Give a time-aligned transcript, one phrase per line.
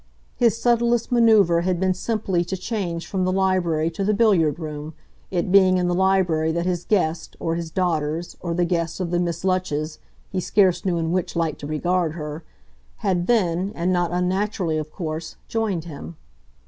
[0.35, 4.95] His subtlest manoeuvre had been simply to change from the library to the billiard room,
[5.29, 9.11] it being in the library that his guest, or his daughter's, or the guest of
[9.11, 9.99] the Miss Lutches
[10.31, 12.43] he scarce knew in which light to regard her
[13.05, 16.17] had then, and not unnaturally, of course, joined him.